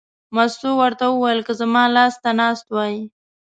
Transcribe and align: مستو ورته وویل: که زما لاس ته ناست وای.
مستو 0.35 0.69
ورته 0.81 1.05
وویل: 1.09 1.39
که 1.47 1.53
زما 1.61 1.83
لاس 1.95 2.13
ته 2.23 2.31
ناست 2.39 2.65
وای. 2.75 2.95